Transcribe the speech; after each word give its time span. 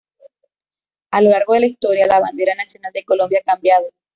A 1.11 1.21
lo 1.21 1.29
largo 1.29 1.53
de 1.53 1.59
la 1.59 1.65
historia, 1.67 2.07
la 2.07 2.19
bandera 2.19 2.55
nacional 2.55 2.91
de 2.91 3.05
Colombia 3.05 3.39
ha 3.43 3.51
cambiado. 3.51 3.85